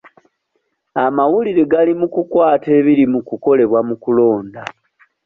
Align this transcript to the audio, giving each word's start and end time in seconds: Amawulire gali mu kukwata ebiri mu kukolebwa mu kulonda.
Amawulire 1.05 1.63
gali 1.71 1.93
mu 2.01 2.07
kukwata 2.13 2.67
ebiri 2.79 3.05
mu 3.13 3.19
kukolebwa 3.27 3.79
mu 3.87 3.95
kulonda. 4.03 4.63